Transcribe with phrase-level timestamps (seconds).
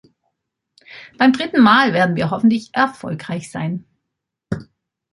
[1.19, 3.85] Beim dritten Mal werden wir hoffentlich erfolgreich sein.